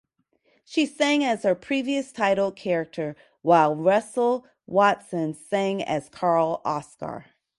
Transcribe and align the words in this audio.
She 0.65 0.87
sang 0.87 1.23
as 1.23 1.43
her 1.43 1.53
previous 1.53 2.11
title 2.11 2.51
character 2.51 3.15
while 3.43 3.75
Russell 3.75 4.47
Watson 4.65 5.35
sang 5.35 5.83
as 5.83 6.09
Karl 6.09 6.59
Oskar. 6.65 7.25